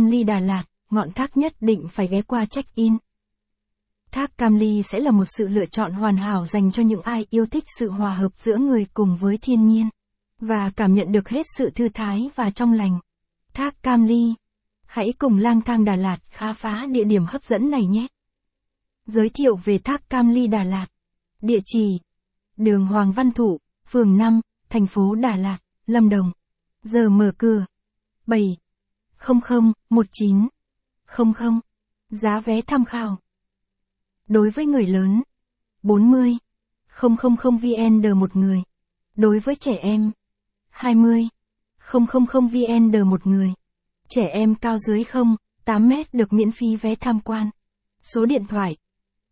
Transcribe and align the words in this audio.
Cam 0.00 0.10
Ly 0.10 0.24
Đà 0.24 0.40
Lạt, 0.40 0.64
ngọn 0.90 1.10
thác 1.10 1.36
nhất 1.36 1.52
định 1.60 1.88
phải 1.90 2.06
ghé 2.06 2.22
qua 2.22 2.46
check-in. 2.46 2.96
Thác 4.10 4.38
Cam 4.38 4.54
Ly 4.54 4.82
sẽ 4.82 5.00
là 5.00 5.10
một 5.10 5.24
sự 5.24 5.48
lựa 5.48 5.66
chọn 5.66 5.92
hoàn 5.92 6.16
hảo 6.16 6.46
dành 6.46 6.70
cho 6.70 6.82
những 6.82 7.02
ai 7.02 7.26
yêu 7.30 7.46
thích 7.46 7.64
sự 7.78 7.90
hòa 7.90 8.14
hợp 8.14 8.32
giữa 8.36 8.56
người 8.56 8.86
cùng 8.94 9.16
với 9.16 9.38
thiên 9.42 9.66
nhiên, 9.66 9.88
và 10.38 10.70
cảm 10.76 10.94
nhận 10.94 11.12
được 11.12 11.28
hết 11.28 11.46
sự 11.56 11.70
thư 11.70 11.88
thái 11.88 12.30
và 12.34 12.50
trong 12.50 12.72
lành. 12.72 13.00
Thác 13.52 13.82
Cam 13.82 14.04
Ly. 14.04 14.34
Hãy 14.86 15.12
cùng 15.18 15.38
lang 15.38 15.60
thang 15.60 15.84
Đà 15.84 15.96
Lạt 15.96 16.18
khám 16.28 16.54
phá 16.54 16.86
địa 16.90 17.04
điểm 17.04 17.24
hấp 17.28 17.44
dẫn 17.44 17.70
này 17.70 17.86
nhé. 17.86 18.06
Giới 19.06 19.28
thiệu 19.28 19.56
về 19.56 19.78
Thác 19.78 20.10
Cam 20.10 20.30
Ly 20.30 20.46
Đà 20.46 20.64
Lạt. 20.64 20.86
Địa 21.42 21.60
chỉ. 21.64 22.00
Đường 22.56 22.86
Hoàng 22.86 23.12
Văn 23.12 23.32
Thụ, 23.32 23.58
phường 23.86 24.16
5, 24.16 24.40
thành 24.68 24.86
phố 24.86 25.14
Đà 25.14 25.36
Lạt, 25.36 25.58
Lâm 25.86 26.08
Đồng. 26.08 26.32
Giờ 26.82 27.08
mở 27.08 27.32
cửa. 27.38 27.66
7. 28.26 28.56
0019 29.28 30.48
00. 31.06 31.60
Giá 32.10 32.40
vé 32.40 32.60
tham 32.60 32.84
khảo. 32.84 33.18
Đối 34.28 34.50
với 34.50 34.66
người 34.66 34.86
lớn. 34.86 35.22
40. 35.82 36.36
000 37.02 37.58
VN 37.58 38.20
một 38.20 38.36
người. 38.36 38.62
Đối 39.16 39.38
với 39.38 39.56
trẻ 39.56 39.72
em. 39.82 40.10
20. 40.70 41.28
000 41.92 42.48
VN 42.48 43.10
một 43.10 43.26
người. 43.26 43.52
Trẻ 44.08 44.26
em 44.26 44.54
cao 44.54 44.78
dưới 44.78 45.04
0, 45.04 45.36
8 45.64 45.88
mét 45.88 46.14
được 46.14 46.32
miễn 46.32 46.50
phí 46.50 46.76
vé 46.76 46.94
tham 46.94 47.20
quan. 47.20 47.50
Số 48.02 48.26
điện 48.26 48.46
thoại 48.48 48.76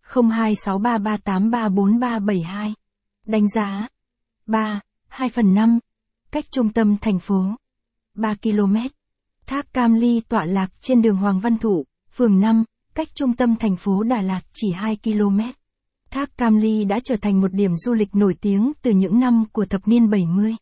0263383432. 0.03 2.73
Đánh 3.27 3.49
giá 3.49 3.89
3, 4.47 4.81
2 5.09 5.29
phần 5.29 5.55
5. 5.55 5.79
Cách 6.31 6.45
trung 6.51 6.73
tâm 6.73 6.97
thành 7.01 7.19
phố 7.19 7.57
3 8.15 8.35
km. 8.35 8.77
Thác 9.49 9.75
Cam 9.75 9.95
Ly 9.95 10.21
tọa 10.29 10.45
lạc 10.45 10.73
trên 10.81 11.03
đường 11.03 11.17
Hoàng 11.17 11.41
Văn 11.41 11.59
Thụ, 11.59 11.85
phường 12.13 12.41
5, 12.41 12.65
cách 12.95 13.09
trung 13.15 13.37
tâm 13.37 13.57
thành 13.57 13.77
phố 13.77 14.03
Đà 14.03 14.23
Lạt 14.23 14.41
chỉ 14.53 14.71
2 14.73 14.97
km. 15.05 15.41
Thác 16.11 16.39
Cam 16.39 16.57
Ly 16.57 16.85
đã 16.85 17.01
trở 17.05 17.17
thành 17.17 17.41
một 17.41 17.53
điểm 17.53 17.77
du 17.77 17.95
lịch 17.95 18.15
nổi 18.15 18.35
tiếng 18.41 18.73
từ 18.83 18.91
những 18.91 19.21
năm 19.21 19.45
của 19.53 19.65
thập 19.65 19.89
niên 19.89 20.11
70 20.11 20.57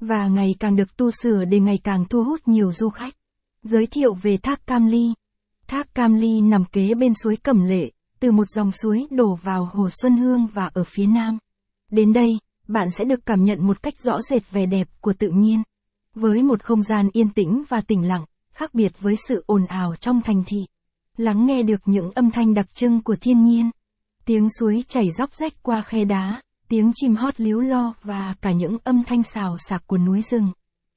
và 0.00 0.28
ngày 0.28 0.48
càng 0.60 0.76
được 0.76 0.96
tu 0.96 1.10
sửa 1.10 1.44
để 1.44 1.60
ngày 1.60 1.78
càng 1.84 2.04
thu 2.10 2.24
hút 2.24 2.40
nhiều 2.46 2.72
du 2.72 2.88
khách. 2.88 3.14
Giới 3.62 3.86
thiệu 3.86 4.14
về 4.14 4.36
thác 4.36 4.66
Cam 4.66 4.86
Ly. 4.86 5.14
Thác 5.66 5.94
Cam 5.94 6.14
Ly 6.14 6.40
nằm 6.40 6.64
kế 6.64 6.94
bên 6.94 7.12
suối 7.22 7.36
Cẩm 7.36 7.64
Lệ, 7.64 7.90
từ 8.20 8.32
một 8.32 8.48
dòng 8.48 8.72
suối 8.72 9.06
đổ 9.10 9.38
vào 9.42 9.70
Hồ 9.72 9.88
Xuân 9.90 10.16
Hương 10.16 10.46
và 10.46 10.70
ở 10.74 10.84
phía 10.84 11.06
nam. 11.06 11.38
Đến 11.90 12.12
đây, 12.12 12.38
bạn 12.68 12.88
sẽ 12.98 13.04
được 13.04 13.26
cảm 13.26 13.44
nhận 13.44 13.66
một 13.66 13.82
cách 13.82 13.94
rõ 14.04 14.22
rệt 14.30 14.50
vẻ 14.50 14.66
đẹp 14.66 14.88
của 15.00 15.12
tự 15.18 15.30
nhiên. 15.30 15.62
Với 16.14 16.42
một 16.42 16.62
không 16.62 16.82
gian 16.82 17.08
yên 17.12 17.28
tĩnh 17.28 17.62
và 17.68 17.80
tĩnh 17.80 18.08
lặng, 18.08 18.24
khác 18.54 18.74
biệt 18.74 18.92
với 19.00 19.14
sự 19.28 19.44
ồn 19.46 19.66
ào 19.66 19.96
trong 19.96 20.20
thành 20.22 20.42
thị. 20.46 20.58
Lắng 21.16 21.46
nghe 21.46 21.62
được 21.62 21.80
những 21.84 22.10
âm 22.10 22.30
thanh 22.30 22.54
đặc 22.54 22.74
trưng 22.74 23.02
của 23.02 23.16
thiên 23.20 23.44
nhiên. 23.44 23.70
Tiếng 24.24 24.48
suối 24.58 24.84
chảy 24.88 25.10
róc 25.10 25.34
rách 25.34 25.52
qua 25.62 25.82
khe 25.82 26.04
đá, 26.04 26.40
tiếng 26.68 26.92
chim 26.94 27.14
hót 27.14 27.40
líu 27.40 27.60
lo 27.60 27.94
và 28.02 28.34
cả 28.40 28.52
những 28.52 28.76
âm 28.84 29.04
thanh 29.04 29.22
xào 29.22 29.56
xạc 29.58 29.86
của 29.86 29.98
núi 29.98 30.22
rừng. 30.22 30.52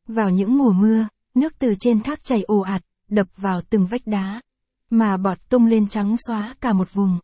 Vào 0.07 0.29
những 0.29 0.57
mùa 0.57 0.71
mưa, 0.71 1.07
nước 1.35 1.53
từ 1.59 1.75
trên 1.79 2.03
thác 2.03 2.23
chảy 2.23 2.43
ồ 2.43 2.59
ạt, 2.59 2.81
đập 3.09 3.27
vào 3.37 3.61
từng 3.69 3.85
vách 3.85 4.07
đá, 4.07 4.41
mà 4.89 5.17
bọt 5.17 5.49
tung 5.49 5.65
lên 5.65 5.87
trắng 5.87 6.15
xóa 6.27 6.55
cả 6.61 6.73
một 6.73 6.93
vùng. 6.93 7.19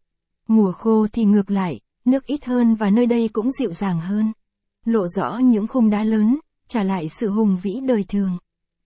Mùa 0.48 0.72
khô 0.72 1.08
thì 1.14 1.24
ngược 1.24 1.52
lại, 1.52 1.80
nước 2.06 2.26
ít 2.26 2.46
hơn 2.46 2.76
và 2.76 2.90
nơi 2.90 3.06
đây 3.06 3.30
cũng 3.34 3.52
dịu 3.52 3.72
dàng 3.72 4.00
hơn. 4.00 4.34
Lộ 4.86 5.08
rõ 5.08 5.38
những 5.38 5.68
khung 5.68 5.90
đá 5.90 6.04
lớn, 6.04 6.40
trả 6.68 6.84
lại 6.84 7.10
sự 7.10 7.30
hùng 7.30 7.58
vĩ 7.64 7.72
đời 7.88 8.06
thường. 8.08 8.38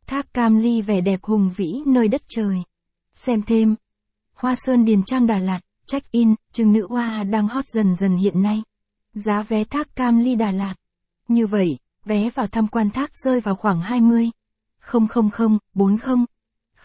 Thác 0.08 0.34
Cam 0.34 0.58
Ly 0.58 0.82
vẻ 0.82 1.02
đẹp 1.02 1.24
hùng 1.24 1.52
vĩ 1.56 1.82
nơi 1.86 2.08
đất 2.08 2.22
trời. 2.28 2.58
Xem 3.14 3.42
thêm. 3.42 3.76
Hoa 4.34 4.56
Sơn 4.56 4.86
Điền 4.86 5.04
Trang 5.04 5.28
Đà 5.28 5.40
Lạt, 5.40 5.60
check-in, 5.86 6.36
trừng 6.52 6.74
nữ 6.74 6.88
hoa 6.90 7.24
đang 7.24 7.48
hot 7.48 7.66
dần 7.68 7.96
dần 7.96 8.16
hiện 8.16 8.42
nay. 8.42 8.64
Giá 9.14 9.44
vé 9.44 9.64
thác 9.64 9.96
Cam 9.96 10.20
Ly 10.20 10.36
Đà 10.36 10.52
Lạt. 10.52 10.74
Như 11.28 11.48
vậy, 11.48 11.78
vé 12.06 12.30
vào 12.30 12.48
tham 12.48 12.68
quan 12.68 12.90
thác 12.90 13.16
rơi 13.16 13.40
vào 13.40 13.56
khoảng 13.56 13.82
20. 13.82 14.32
000, 14.92 15.58
40, 15.74 16.26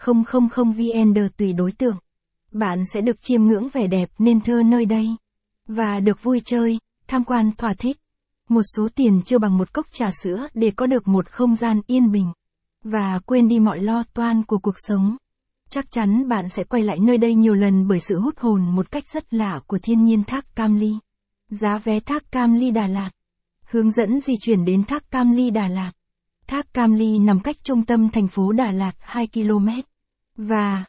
000 0.05 0.71
VN 0.71 1.29
tùy 1.37 1.53
đối 1.53 1.71
tượng. 1.71 1.97
Bạn 2.51 2.83
sẽ 2.93 3.01
được 3.01 3.21
chiêm 3.21 3.43
ngưỡng 3.43 3.69
vẻ 3.73 3.87
đẹp 3.87 4.09
nên 4.19 4.41
thơ 4.41 4.63
nơi 4.65 4.85
đây. 4.85 5.07
Và 5.67 5.99
được 5.99 6.23
vui 6.23 6.41
chơi, 6.45 6.79
tham 7.07 7.23
quan 7.23 7.51
thỏa 7.57 7.73
thích. 7.73 7.97
Một 8.49 8.61
số 8.75 8.87
tiền 8.95 9.21
chưa 9.25 9.39
bằng 9.39 9.57
một 9.57 9.73
cốc 9.73 9.85
trà 9.91 10.09
sữa 10.23 10.47
để 10.53 10.71
có 10.71 10.85
được 10.85 11.07
một 11.07 11.29
không 11.29 11.55
gian 11.55 11.81
yên 11.87 12.11
bình. 12.11 12.31
Và 12.91 13.19
quên 13.25 13.47
đi 13.47 13.59
mọi 13.59 13.79
lo 13.79 14.03
toan 14.13 14.43
của 14.43 14.57
cuộc 14.57 14.75
sống. 14.77 15.17
Chắc 15.69 15.91
chắn 15.91 16.27
bạn 16.27 16.49
sẽ 16.49 16.63
quay 16.63 16.83
lại 16.83 16.97
nơi 16.99 17.17
đây 17.17 17.35
nhiều 17.35 17.53
lần 17.53 17.87
bởi 17.87 17.99
sự 17.99 18.19
hút 18.19 18.39
hồn 18.39 18.75
một 18.75 18.91
cách 18.91 19.03
rất 19.07 19.33
lạ 19.33 19.59
của 19.67 19.77
thiên 19.83 20.03
nhiên 20.03 20.23
thác 20.23 20.55
Cam 20.55 20.75
Ly. 20.75 20.93
Giá 21.49 21.77
vé 21.77 21.99
thác 21.99 22.31
Cam 22.31 22.53
Ly 22.53 22.71
Đà 22.71 22.87
Lạt. 22.87 23.09
Hướng 23.63 23.91
dẫn 23.91 24.19
di 24.19 24.33
chuyển 24.39 24.65
đến 24.65 24.83
thác 24.83 25.11
Cam 25.11 25.31
Ly 25.31 25.49
Đà 25.49 25.67
Lạt. 25.67 25.91
Thác 26.47 26.73
Cam 26.73 26.93
Ly 26.93 27.19
nằm 27.19 27.39
cách 27.39 27.55
trung 27.63 27.85
tâm 27.85 28.09
thành 28.09 28.27
phố 28.27 28.51
Đà 28.51 28.71
Lạt 28.71 28.93
2 28.99 29.27
km. 29.33 29.67
Và, 30.37 30.85